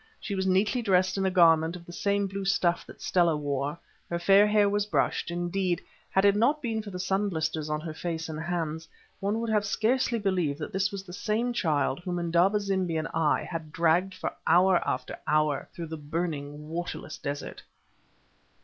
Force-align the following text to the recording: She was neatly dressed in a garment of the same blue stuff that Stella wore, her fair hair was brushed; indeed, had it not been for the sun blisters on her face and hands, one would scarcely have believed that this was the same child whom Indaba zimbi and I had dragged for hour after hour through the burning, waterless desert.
She 0.19 0.33
was 0.33 0.47
neatly 0.47 0.81
dressed 0.81 1.15
in 1.15 1.27
a 1.27 1.29
garment 1.29 1.75
of 1.75 1.85
the 1.85 1.91
same 1.93 2.25
blue 2.25 2.43
stuff 2.43 2.87
that 2.87 3.03
Stella 3.03 3.37
wore, 3.37 3.77
her 4.09 4.17
fair 4.17 4.47
hair 4.47 4.67
was 4.67 4.87
brushed; 4.87 5.29
indeed, 5.29 5.79
had 6.09 6.25
it 6.25 6.35
not 6.35 6.59
been 6.59 6.81
for 6.81 6.89
the 6.89 6.97
sun 6.97 7.29
blisters 7.29 7.69
on 7.69 7.79
her 7.81 7.93
face 7.93 8.27
and 8.27 8.39
hands, 8.39 8.87
one 9.19 9.39
would 9.39 9.63
scarcely 9.63 10.17
have 10.17 10.23
believed 10.23 10.57
that 10.57 10.73
this 10.73 10.91
was 10.91 11.03
the 11.03 11.13
same 11.13 11.53
child 11.53 11.99
whom 11.99 12.17
Indaba 12.17 12.59
zimbi 12.59 12.97
and 12.97 13.09
I 13.13 13.43
had 13.43 13.71
dragged 13.71 14.15
for 14.15 14.33
hour 14.47 14.81
after 14.89 15.15
hour 15.27 15.67
through 15.71 15.85
the 15.89 15.97
burning, 15.97 16.67
waterless 16.67 17.19
desert. 17.19 17.61